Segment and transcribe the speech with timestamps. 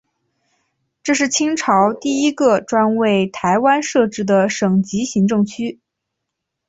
[1.03, 5.79] 这是清朝第一个专为台湾设置的省级行政区。